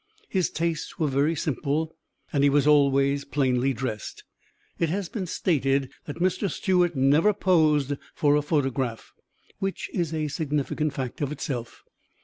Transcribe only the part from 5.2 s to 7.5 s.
stated that Mr. Stewart never